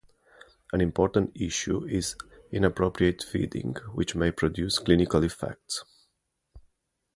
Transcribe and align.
An 0.73 0.81
important 0.81 1.31
issue 1.39 1.85
is 1.85 2.15
inappropriate 2.51 3.21
feeding, 3.21 3.75
which 3.93 4.15
may 4.15 4.31
produce 4.31 4.79
clinical 4.79 5.23
effects. 5.23 5.85